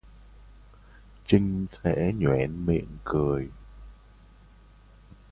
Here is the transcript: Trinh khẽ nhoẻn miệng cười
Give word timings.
Trinh 1.27 1.67
khẽ 1.71 2.13
nhoẻn 2.19 2.65
miệng 2.65 2.97
cười 3.03 3.49